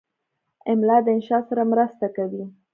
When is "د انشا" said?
1.05-1.39